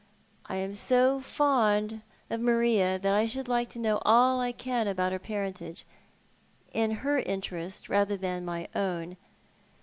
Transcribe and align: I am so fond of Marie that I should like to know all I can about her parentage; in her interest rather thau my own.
I 0.47 0.55
am 0.55 0.73
so 0.73 1.19
fond 1.19 2.01
of 2.31 2.41
Marie 2.41 2.77
that 2.79 3.05
I 3.05 3.27
should 3.27 3.47
like 3.47 3.69
to 3.69 3.79
know 3.79 3.99
all 4.01 4.39
I 4.41 4.51
can 4.51 4.87
about 4.87 5.11
her 5.11 5.19
parentage; 5.19 5.85
in 6.73 6.89
her 7.05 7.19
interest 7.19 7.87
rather 7.87 8.17
thau 8.17 8.39
my 8.39 8.67
own. 8.73 9.15